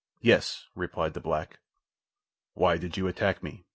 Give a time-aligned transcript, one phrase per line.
[0.21, 1.59] "Yes," replied the black.
[2.55, 3.65] "Why did you attack me?